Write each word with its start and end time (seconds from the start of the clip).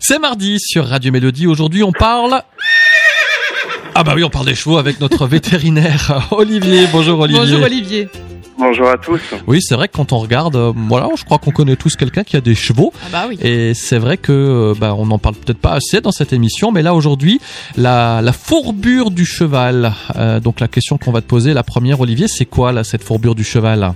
C'est 0.00 0.18
mardi 0.18 0.58
sur 0.60 0.86
Radio 0.86 1.12
Mélodie. 1.12 1.46
Aujourd'hui, 1.46 1.82
on 1.82 1.92
parle. 1.92 2.42
Ah 3.94 4.04
bah 4.04 4.12
oui, 4.16 4.24
on 4.24 4.30
parle 4.30 4.46
des 4.46 4.54
chevaux 4.54 4.78
avec 4.78 5.00
notre 5.00 5.26
vétérinaire 5.26 6.28
Olivier. 6.30 6.86
Bonjour 6.92 7.18
Olivier. 7.20 7.40
Bonjour 7.40 7.62
Olivier. 7.62 8.08
Bonjour 8.58 8.88
à 8.88 8.96
tous. 8.96 9.20
Oui, 9.46 9.60
c'est 9.60 9.74
vrai 9.74 9.88
que 9.88 9.96
quand 9.96 10.12
on 10.12 10.18
regarde, 10.18 10.54
euh, 10.56 10.72
voilà, 10.88 11.08
je 11.16 11.24
crois 11.24 11.38
qu'on 11.38 11.50
connaît 11.50 11.74
tous 11.76 11.96
quelqu'un 11.96 12.22
qui 12.22 12.36
a 12.36 12.40
des 12.40 12.54
chevaux. 12.54 12.92
Ah 13.04 13.08
bah 13.10 13.24
oui. 13.28 13.36
Et 13.42 13.74
c'est 13.74 13.98
vrai 13.98 14.18
que 14.18 14.32
euh, 14.32 14.74
bah, 14.78 14.94
on 14.96 15.06
n'en 15.06 15.18
parle 15.18 15.34
peut-être 15.34 15.58
pas 15.58 15.72
assez 15.72 16.00
dans 16.00 16.12
cette 16.12 16.32
émission, 16.32 16.70
mais 16.70 16.82
là 16.82 16.94
aujourd'hui, 16.94 17.40
la, 17.76 18.20
la 18.22 18.32
fourbure 18.32 19.10
du 19.10 19.24
cheval. 19.24 19.92
Euh, 20.16 20.38
donc 20.38 20.60
la 20.60 20.68
question 20.68 20.96
qu'on 20.96 21.12
va 21.12 21.20
te 21.22 21.26
poser, 21.26 21.54
la 21.54 21.62
première, 21.62 22.00
Olivier, 22.00 22.28
c'est 22.28 22.44
quoi 22.44 22.72
là 22.72 22.84
cette 22.84 23.02
fourbure 23.02 23.34
du 23.34 23.42
cheval? 23.44 23.94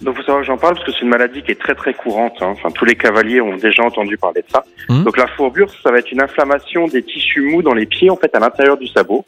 Donc 0.00 0.16
faut 0.16 0.22
savoir 0.22 0.40
que 0.40 0.46
j'en 0.46 0.56
parle 0.56 0.74
parce 0.74 0.86
que 0.86 0.92
c'est 0.92 1.02
une 1.02 1.08
maladie 1.08 1.42
qui 1.42 1.50
est 1.50 1.60
très 1.60 1.74
très 1.74 1.94
courante. 1.94 2.36
hein. 2.40 2.48
Enfin 2.52 2.70
tous 2.70 2.84
les 2.84 2.94
cavaliers 2.94 3.40
ont 3.40 3.56
déjà 3.56 3.82
entendu 3.82 4.16
parler 4.16 4.42
de 4.42 4.50
ça. 4.50 4.64
Mhm. 4.88 5.04
Donc 5.04 5.16
la 5.16 5.26
fourbure, 5.26 5.68
ça 5.82 5.90
va 5.90 5.98
être 5.98 6.12
une 6.12 6.22
inflammation 6.22 6.86
des 6.86 7.02
tissus 7.02 7.40
mous 7.40 7.62
dans 7.62 7.74
les 7.74 7.86
pieds 7.86 8.10
en 8.10 8.16
fait 8.16 8.34
à 8.34 8.40
l'intérieur 8.40 8.76
du 8.76 8.86
sabot 8.86 9.24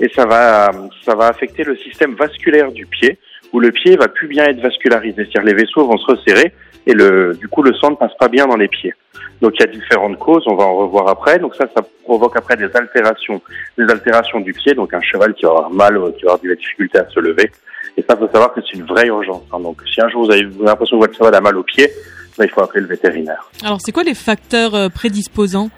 et 0.00 0.08
ça 0.14 0.26
va 0.26 0.70
ça 1.04 1.14
va 1.14 1.26
affecter 1.26 1.64
le 1.64 1.76
système 1.76 2.14
vasculaire 2.14 2.70
du 2.72 2.86
pied 2.86 3.18
où 3.52 3.60
le 3.60 3.70
pied 3.70 3.96
va 3.96 4.08
plus 4.08 4.28
bien 4.28 4.44
être 4.44 4.60
vascularisé, 4.60 5.16
c'est-à-dire 5.24 5.42
les 5.42 5.54
vaisseaux 5.54 5.86
vont 5.86 5.98
se 5.98 6.06
resserrer 6.06 6.52
et 6.86 6.94
le 6.94 7.36
du 7.38 7.48
coup 7.48 7.62
le 7.62 7.74
sang 7.74 7.90
ne 7.90 7.96
passe 7.96 8.14
pas 8.18 8.28
bien 8.28 8.46
dans 8.46 8.56
les 8.56 8.68
pieds. 8.68 8.94
Donc 9.42 9.52
il 9.58 9.60
y 9.60 9.64
a 9.64 9.66
différentes 9.66 10.18
causes, 10.18 10.44
on 10.46 10.54
va 10.54 10.64
en 10.64 10.76
revoir 10.76 11.08
après. 11.08 11.38
Donc 11.38 11.54
ça, 11.56 11.66
ça 11.76 11.82
provoque 12.04 12.36
après 12.36 12.56
des 12.56 12.70
altérations, 12.74 13.42
des 13.76 13.84
altérations 13.90 14.40
du 14.40 14.52
pied. 14.54 14.72
Donc 14.72 14.94
un 14.94 15.02
cheval 15.02 15.34
qui 15.34 15.44
avoir 15.44 15.68
mal, 15.68 15.96
euh, 15.96 16.12
qui 16.16 16.24
avoir 16.24 16.38
de 16.38 16.48
la 16.48 16.54
difficulté 16.54 16.98
à 16.98 17.06
se 17.08 17.20
lever. 17.20 17.50
Et 17.98 18.04
ça, 18.08 18.16
faut 18.16 18.28
savoir 18.28 18.54
que 18.54 18.60
c'est 18.62 18.78
une 18.78 18.86
vraie 18.86 19.08
urgence. 19.08 19.42
hein. 19.52 19.60
Donc 19.60 19.82
si 19.92 20.00
un 20.00 20.08
jour 20.08 20.24
vous 20.24 20.30
avez, 20.32 20.44
vous 20.44 20.60
avez 20.60 20.66
l'impression 20.70 20.96
que 20.96 21.02
votre 21.06 21.16
cheval 21.18 21.34
a 21.34 21.40
mal 21.40 21.56
au 21.58 21.64
pied, 21.64 21.90
ben, 22.38 22.44
il 22.44 22.50
faut 22.50 22.62
appeler 22.62 22.80
le 22.82 22.86
vétérinaire. 22.86 23.50
Alors 23.64 23.80
c'est 23.80 23.92
quoi 23.92 24.04
les 24.04 24.14
facteurs 24.14 24.74
euh, 24.74 24.88
prédisposants? 24.88 25.70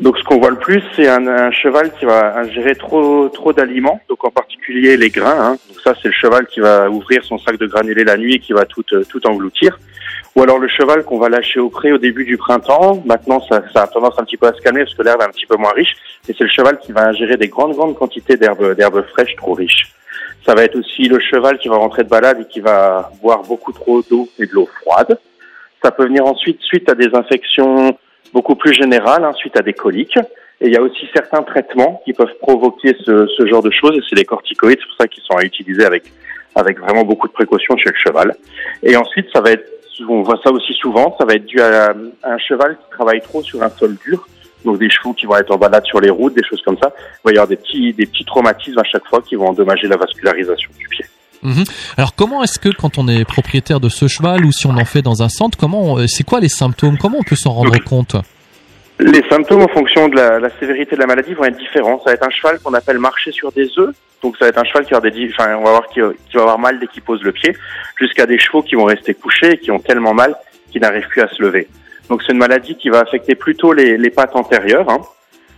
Donc 0.00 0.16
ce 0.18 0.24
qu'on 0.24 0.38
voit 0.38 0.50
le 0.50 0.56
plus, 0.58 0.82
c'est 0.94 1.08
un, 1.08 1.26
un 1.26 1.50
cheval 1.50 1.92
qui 1.98 2.04
va 2.06 2.38
ingérer 2.38 2.74
trop 2.74 3.28
trop 3.28 3.52
d'aliments, 3.52 4.00
donc 4.08 4.24
en 4.24 4.30
particulier 4.30 4.96
les 4.96 5.10
grains. 5.10 5.38
hein. 5.38 5.56
Donc 5.68 5.80
ça, 5.82 5.94
c'est 6.00 6.08
le 6.08 6.14
cheval 6.14 6.46
qui 6.46 6.60
va 6.60 6.90
ouvrir 6.90 7.22
son 7.24 7.38
sac 7.38 7.58
de 7.58 7.66
granulés 7.66 8.04
la 8.04 8.16
nuit 8.16 8.34
et 8.34 8.38
qui 8.38 8.52
va 8.52 8.64
tout 8.66 8.84
euh, 8.92 9.04
tout 9.08 9.26
engloutir. 9.26 9.78
Ou 10.34 10.42
alors 10.42 10.58
le 10.58 10.68
cheval 10.68 11.04
qu'on 11.04 11.18
va 11.18 11.28
lâcher 11.28 11.60
au 11.60 11.68
pré 11.68 11.92
au 11.92 11.98
début 11.98 12.24
du 12.24 12.38
printemps. 12.38 13.02
Maintenant, 13.04 13.40
ça, 13.48 13.62
ça 13.72 13.82
a 13.82 13.86
tendance 13.86 14.18
un 14.18 14.24
petit 14.24 14.38
peu 14.38 14.46
à 14.46 14.54
se 14.54 14.60
calmer 14.60 14.84
parce 14.84 14.94
que 14.94 15.02
l'herbe 15.02 15.20
est 15.20 15.24
un 15.24 15.30
petit 15.30 15.46
peu 15.46 15.56
moins 15.56 15.72
riche. 15.72 15.94
Et 16.28 16.32
c'est 16.32 16.44
le 16.44 16.50
cheval 16.50 16.78
qui 16.78 16.92
va 16.92 17.08
ingérer 17.08 17.36
des 17.36 17.48
grandes 17.48 17.74
grandes 17.74 17.94
quantités 17.94 18.36
d'herbes 18.36 18.74
d'herbes 18.74 19.04
fraîches 19.08 19.36
trop 19.36 19.52
riches. 19.52 19.92
Ça 20.46 20.54
va 20.54 20.64
être 20.64 20.76
aussi 20.76 21.04
le 21.04 21.20
cheval 21.20 21.58
qui 21.58 21.68
va 21.68 21.76
rentrer 21.76 22.02
de 22.02 22.08
balade 22.08 22.40
et 22.40 22.44
qui 22.46 22.60
va 22.60 23.10
boire 23.22 23.42
beaucoup 23.42 23.72
trop 23.72 24.02
d'eau 24.02 24.28
et 24.38 24.46
de 24.46 24.52
l'eau 24.52 24.68
froide. 24.80 25.18
Ça 25.82 25.90
peut 25.90 26.04
venir 26.04 26.24
ensuite 26.24 26.60
suite 26.62 26.88
à 26.88 26.94
des 26.94 27.14
infections 27.14 27.96
beaucoup 28.32 28.56
plus 28.56 28.72
générales, 28.72 29.24
hein, 29.24 29.32
suite 29.34 29.56
à 29.56 29.62
des 29.62 29.72
coliques. 29.72 30.18
Et 30.60 30.68
il 30.68 30.72
y 30.72 30.76
a 30.76 30.82
aussi 30.82 31.08
certains 31.14 31.42
traitements 31.42 32.00
qui 32.04 32.12
peuvent 32.12 32.36
provoquer 32.40 32.96
ce, 33.04 33.26
ce 33.26 33.46
genre 33.46 33.62
de 33.62 33.70
choses, 33.70 33.96
et 33.96 34.00
c'est 34.08 34.14
les 34.14 34.24
corticoïdes, 34.24 34.78
c'est 34.80 34.86
pour 34.86 34.96
ça 34.96 35.08
qu'ils 35.08 35.24
sont 35.24 35.36
à 35.36 35.42
utiliser 35.42 35.84
avec, 35.84 36.04
avec 36.54 36.78
vraiment 36.78 37.02
beaucoup 37.02 37.26
de 37.26 37.32
précautions 37.32 37.76
chez 37.76 37.90
le 37.90 37.96
cheval. 37.96 38.36
Et 38.84 38.96
ensuite, 38.96 39.26
ça 39.32 39.40
va 39.40 39.50
être, 39.50 39.68
on 40.08 40.22
voit 40.22 40.38
ça 40.42 40.50
aussi 40.50 40.72
souvent, 40.74 41.14
ça 41.18 41.24
va 41.24 41.34
être 41.34 41.46
dû 41.46 41.60
à, 41.60 41.90
à 42.22 42.32
un 42.32 42.38
cheval 42.38 42.76
qui 42.76 42.90
travaille 42.96 43.20
trop 43.20 43.42
sur 43.42 43.62
un 43.62 43.70
sol 43.70 43.96
dur, 44.04 44.26
donc 44.64 44.78
des 44.78 44.88
chevaux 44.90 45.12
qui 45.12 45.26
vont 45.26 45.36
être 45.36 45.50
en 45.50 45.58
balade 45.58 45.84
sur 45.86 46.00
les 46.00 46.10
routes, 46.10 46.34
des 46.34 46.44
choses 46.48 46.62
comme 46.64 46.78
ça. 46.82 46.92
Il 46.96 47.18
va 47.26 47.30
y 47.32 47.34
avoir 47.34 47.48
des 47.48 47.56
petits, 47.56 47.92
des 47.92 48.06
petits 48.06 48.24
traumatismes 48.24 48.78
à 48.78 48.84
chaque 48.84 49.06
fois 49.06 49.20
qui 49.22 49.34
vont 49.36 49.48
endommager 49.48 49.88
la 49.88 49.96
vascularisation 49.96 50.70
du 50.78 50.88
pied. 50.88 51.04
Mhm. 51.42 51.64
Alors 51.96 52.14
comment 52.14 52.42
est-ce 52.44 52.58
que 52.60 52.68
quand 52.68 52.98
on 52.98 53.08
est 53.08 53.24
propriétaire 53.24 53.80
de 53.80 53.88
ce 53.88 54.06
cheval 54.06 54.44
ou 54.44 54.52
si 54.52 54.66
on 54.68 54.76
en 54.76 54.84
fait 54.84 55.02
dans 55.02 55.22
un 55.24 55.28
centre, 55.28 55.58
comment, 55.58 55.94
on- 55.94 56.06
c'est 56.06 56.22
quoi 56.22 56.38
les 56.38 56.48
symptômes? 56.48 56.96
Comment 56.98 57.18
on 57.18 57.24
peut 57.24 57.34
s'en 57.36 57.52
rendre 57.52 57.76
compte? 57.84 58.14
Les 58.98 59.22
symptômes 59.28 59.62
en 59.62 59.68
fonction 59.68 60.08
de 60.08 60.16
la, 60.16 60.38
la 60.38 60.50
sévérité 60.60 60.94
de 60.94 61.00
la 61.00 61.06
maladie 61.06 61.34
vont 61.34 61.44
être 61.44 61.56
différents. 61.56 61.98
Ça 61.98 62.10
va 62.10 62.12
être 62.12 62.26
un 62.26 62.30
cheval 62.30 62.60
qu'on 62.60 62.74
appelle 62.74 62.98
marcher 62.98 63.32
sur 63.32 63.50
des 63.50 63.68
œufs. 63.78 63.94
Donc 64.22 64.36
ça 64.36 64.44
va 64.44 64.50
être 64.50 64.58
un 64.58 64.64
cheval 64.64 64.84
qui 64.86 64.92
va 64.92 65.00
des, 65.00 65.30
enfin, 65.36 65.56
on 65.56 65.64
va 65.64 65.80
qui, 65.92 66.00
qui 66.28 66.36
va 66.36 66.42
avoir 66.42 66.58
mal 66.58 66.78
dès 66.78 66.86
qu'il 66.86 67.02
pose 67.02 67.22
le 67.24 67.32
pied, 67.32 67.56
jusqu'à 67.98 68.24
des 68.24 68.38
chevaux 68.38 68.62
qui 68.62 68.76
vont 68.76 68.84
rester 68.84 69.14
couchés 69.14 69.54
et 69.54 69.58
qui 69.58 69.72
ont 69.72 69.80
tellement 69.80 70.14
mal 70.14 70.36
qu'ils 70.70 70.82
n'arrivent 70.82 71.08
plus 71.08 71.22
à 71.22 71.28
se 71.28 71.42
lever. 71.42 71.66
Donc 72.08 72.22
c'est 72.22 72.32
une 72.32 72.38
maladie 72.38 72.76
qui 72.76 72.88
va 72.88 73.00
affecter 73.00 73.34
plutôt 73.34 73.72
les, 73.72 73.96
les 73.98 74.10
pattes 74.10 74.36
antérieures, 74.36 74.88
hein, 74.88 75.00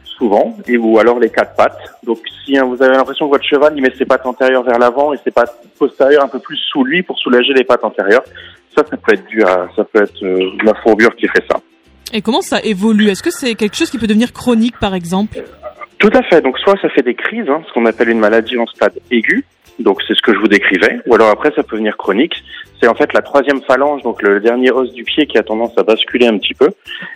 souvent, 0.05 0.56
et 0.66 0.78
ou 0.78 0.99
alors 0.99 1.19
les 1.19 1.28
quatre 1.28 1.55
pattes. 1.56 1.78
Donc 2.05 2.21
si 2.45 2.56
hein, 2.56 2.65
vous 2.65 2.83
avez 2.83 2.97
l'impression 2.97 3.27
que 3.27 3.33
votre 3.33 3.45
cheval 3.45 3.75
il 3.77 3.83
met 3.83 3.93
ses 3.99 4.06
pattes 4.06 4.25
antérieures 4.25 4.62
vers 4.62 4.78
l'avant 4.78 5.12
et 5.12 5.19
ses 5.22 5.31
pattes 5.31 5.55
postérieures 5.78 6.25
un 6.25 6.28
peu 6.28 6.39
plus 6.39 6.56
sous 6.56 6.84
lui 6.84 7.03
pour 7.03 7.19
soulager 7.19 7.53
les 7.53 7.65
pattes 7.65 7.84
antérieures, 7.84 8.25
ça 8.75 8.83
ça 8.89 8.97
peut 8.97 9.12
être 9.12 9.27
dû 9.27 9.43
à 9.43 9.69
ça 9.77 9.84
peut 9.84 10.03
être 10.03 10.22
euh, 10.22 10.51
la 10.62 10.75
fourbure 10.75 11.15
qui 11.16 11.28
fait 11.28 11.45
ça. 11.51 11.61
Et 12.12 12.22
comment 12.22 12.42
ça 12.42 12.60
évolue? 12.62 13.09
Est-ce 13.09 13.22
que 13.22 13.31
c'est 13.31 13.54
quelque 13.54 13.76
chose 13.76 13.91
qui 13.91 13.98
peut 13.98 14.06
devenir 14.06 14.32
chronique 14.32 14.78
par 14.78 14.94
exemple? 14.94 15.42
Tout 15.98 16.10
à 16.12 16.22
fait. 16.22 16.41
Donc 16.42 16.59
soit 16.59 16.75
ça 16.82 16.88
fait 16.91 17.03
des 17.03 17.15
crises, 17.15 17.48
hein, 17.48 17.62
ce 17.66 17.72
qu'on 17.72 17.87
appelle 17.87 18.09
une 18.10 18.19
maladie 18.20 18.59
en 18.59 18.66
stade 18.66 18.94
aigu. 19.10 19.44
Donc 19.81 20.00
c'est 20.06 20.15
ce 20.15 20.22
que 20.22 20.32
je 20.32 20.38
vous 20.38 20.47
décrivais. 20.47 21.00
Ou 21.06 21.15
alors 21.16 21.31
après 21.31 21.50
ça 21.56 21.62
peut 21.65 21.76
venir 21.76 21.97
chronique. 21.97 22.34
C'est 22.81 22.87
en 22.88 22.94
fait 22.94 23.12
la 23.15 23.22
troisième 23.22 23.60
phalange, 23.62 24.03
donc 24.03 24.22
le 24.22 24.38
dernier 24.41 24.70
os 24.70 24.92
du 24.92 25.03
pied 25.04 25.26
qui 25.26 25.38
a 25.38 25.42
tendance 25.42 25.72
à 25.78 25.82
basculer 25.82 26.26
un 26.26 26.38
petit 26.38 26.54
peu. 26.54 26.69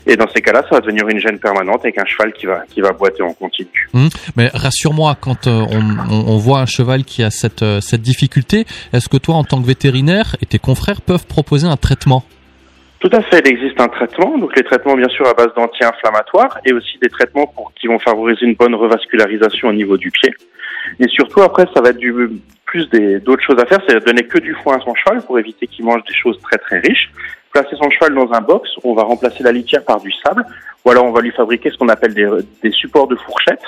Et 0.07 0.17
dans 0.17 0.27
ces 0.35 0.41
cas-là, 0.41 0.63
ça 0.63 0.77
va 0.77 0.81
devenir 0.81 1.07
une 1.09 1.21
gêne 1.21 1.39
permanente 1.39 1.81
avec 1.85 1.99
un 1.99 2.05
cheval 2.07 2.33
qui 2.33 2.47
va 2.47 2.63
qui 2.73 2.81
va 2.81 2.91
boiter 2.93 3.23
en 3.23 3.33
continu. 3.35 3.89
Mais 4.37 4.49
rassure-moi, 4.55 5.17
quand 5.21 5.47
euh, 5.47 5.67
on, 5.71 5.81
on- 6.11 6.29
on 6.29 6.39
voit 6.39 6.61
un 6.61 6.67
cheval 6.67 7.05
qui 7.05 7.23
a 7.23 7.31
cette, 7.31 7.63
euh, 7.63 7.81
cette 7.81 8.03
difficulté, 8.03 8.65
est-ce 8.93 9.09
que 9.09 9.19
toi, 9.19 9.35
en 9.37 9.45
tant 9.45 9.61
que 9.61 9.67
vétérinaire 9.67 10.35
et 10.43 10.47
tes 10.47 10.59
confrères 10.59 11.01
peuvent 11.03 11.27
proposer 11.27 11.67
un 11.67 11.77
traitement? 11.77 12.25
Tout 13.01 13.11
à 13.13 13.23
fait, 13.23 13.41
il 13.45 13.53
existe 13.53 13.81
un 13.81 13.89
traitement, 13.89 14.37
donc 14.39 14.57
les 14.57 14.65
traitements 14.65 14.97
bien 14.97 15.09
sûr 15.09 15.27
à 15.29 15.35
base 15.35 15.55
d'anti-inflammatoires 15.55 16.59
et 16.65 16.73
aussi 16.73 16.99
des 16.99 17.09
traitements 17.09 17.47
pour, 17.47 17.73
qui 17.75 17.87
vont 17.87 18.01
favoriser 18.01 18.45
une 18.45 18.55
bonne 18.55 18.75
revascularisation 18.75 19.69
au 19.69 19.73
niveau 19.73 19.97
du 19.97 20.11
pied. 20.11 20.35
Et 20.99 21.07
surtout 21.09 21.43
après, 21.43 21.67
ça 21.75 21.81
va 21.81 21.91
être 21.91 21.99
du, 21.99 22.13
plus 22.65 22.89
d'autres 22.91 23.43
choses 23.43 23.59
à 23.61 23.67
faire, 23.67 23.79
c'est 23.89 24.05
donner 24.05 24.25
que 24.25 24.39
du 24.39 24.55
foin 24.55 24.79
à 24.79 24.81
son 24.81 24.95
cheval 24.95 25.23
pour 25.23 25.39
éviter 25.39 25.67
qu'il 25.67 25.85
mange 25.85 26.03
des 26.05 26.15
choses 26.15 26.41
très 26.43 26.59
très 26.59 26.81
riches. 26.81 27.11
Placer 27.53 27.77
son 27.77 27.89
cheval 27.91 28.15
dans 28.15 28.33
un 28.33 28.41
box, 28.41 28.69
on 28.83 28.95
va 28.95 29.03
remplacer 29.03 29.43
la 29.43 29.53
litière 29.53 29.85
par 29.85 30.01
du 30.01 30.13
sable, 30.13 30.45
ou 30.85 30.91
alors 30.91 31.05
on 31.05 31.13
va 31.13 31.21
lui 31.21 31.31
fabriquer 31.31 31.71
ce 31.71 31.79
qu'on 31.79 31.89
appelle 31.89 32.15
des, 32.15 32.29
des 32.63 32.71
supports 32.73 33.07
de 33.07 33.17
fourchette. 33.17 33.63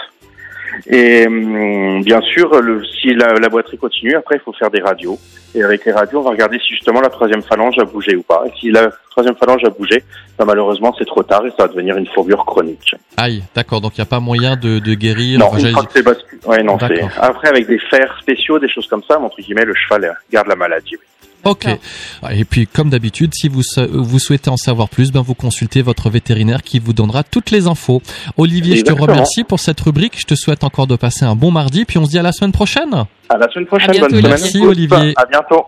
Et 0.86 1.26
hum, 1.26 2.02
bien 2.02 2.20
sûr, 2.20 2.60
le, 2.60 2.84
si 2.84 3.14
la, 3.14 3.34
la 3.34 3.48
boiterie 3.48 3.78
continue, 3.78 4.16
après 4.16 4.36
il 4.36 4.40
faut 4.40 4.52
faire 4.52 4.70
des 4.70 4.80
radios. 4.80 5.18
Et 5.54 5.62
avec 5.62 5.84
les 5.84 5.92
radios, 5.92 6.20
on 6.20 6.22
va 6.22 6.30
regarder 6.30 6.58
si 6.60 6.70
justement 6.70 7.00
la 7.00 7.08
troisième 7.08 7.42
phalange 7.42 7.78
a 7.78 7.84
bougé 7.84 8.14
ou 8.14 8.22
pas. 8.22 8.44
Et 8.46 8.52
si 8.58 8.70
la 8.70 8.90
troisième 9.10 9.34
phalange 9.34 9.64
a 9.64 9.70
bougé, 9.70 10.04
ben, 10.38 10.44
malheureusement 10.44 10.94
c'est 10.98 11.04
trop 11.04 11.22
tard 11.22 11.44
et 11.44 11.50
ça 11.50 11.64
va 11.64 11.68
devenir 11.68 11.96
une 11.96 12.06
fourbure 12.06 12.44
chronique. 12.44 12.94
Aïe, 13.16 13.42
d'accord, 13.54 13.80
donc 13.80 13.98
il 13.98 14.00
n'y 14.00 14.06
a 14.06 14.10
pas 14.10 14.20
moyen 14.20 14.56
de, 14.56 14.78
de 14.78 14.94
guérir. 14.94 15.40
Non, 15.40 15.46
enfin, 15.46 15.56
une 15.56 15.62
j'allais 15.62 15.74
fois 15.74 15.84
que 15.84 15.92
c'est 15.92 16.02
basculé. 16.02 16.40
Ouais, 16.46 16.62
non, 16.62 16.78
c'est 16.78 17.02
après 17.18 17.48
avec 17.48 17.66
des 17.66 17.78
fers 17.78 18.16
spéciaux, 18.22 18.58
des 18.58 18.68
choses 18.68 18.86
comme 18.86 19.02
ça, 19.08 19.18
entre 19.18 19.36
guillemets, 19.40 19.64
le 19.64 19.74
cheval 19.74 20.16
garde 20.32 20.46
la 20.46 20.56
maladie. 20.56 20.96
oui. 20.96 21.06
Ok. 21.44 21.66
Et 22.30 22.44
puis, 22.44 22.66
comme 22.66 22.90
d'habitude, 22.90 23.32
si 23.34 23.48
vous, 23.48 23.62
souhaitez 24.18 24.50
en 24.50 24.56
savoir 24.56 24.88
plus, 24.88 25.12
ben 25.12 25.22
vous 25.22 25.34
consultez 25.34 25.82
votre 25.82 26.10
vétérinaire 26.10 26.62
qui 26.62 26.78
vous 26.78 26.92
donnera 26.92 27.22
toutes 27.22 27.50
les 27.50 27.66
infos. 27.66 28.02
Olivier, 28.36 28.76
je 28.76 28.82
te 28.82 28.92
remercie 28.92 29.44
pour 29.44 29.60
cette 29.60 29.80
rubrique. 29.80 30.18
Je 30.18 30.26
te 30.26 30.34
souhaite 30.34 30.64
encore 30.64 30.86
de 30.86 30.96
passer 30.96 31.24
un 31.24 31.34
bon 31.34 31.50
mardi. 31.50 31.84
Puis 31.84 31.98
on 31.98 32.04
se 32.04 32.10
dit 32.10 32.18
à 32.18 32.22
la 32.22 32.32
semaine 32.32 32.52
prochaine. 32.52 33.06
À 33.28 33.36
la 33.36 33.48
semaine 33.50 33.66
prochaine. 33.66 33.90
À 33.90 33.92
bientôt, 33.92 34.08
bonne 34.08 34.20
semaine. 34.20 34.30
Merci. 34.30 34.60
Olivier. 34.64 35.14
À 35.16 35.24
bientôt. 35.26 35.64